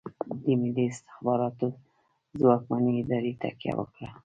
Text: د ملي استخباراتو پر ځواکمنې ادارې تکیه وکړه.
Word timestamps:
د 0.43 0.45
ملي 0.61 0.85
استخباراتو 0.91 1.67
پر 1.79 2.31
ځواکمنې 2.39 2.91
ادارې 3.01 3.33
تکیه 3.41 3.73
وکړه. 3.77 4.09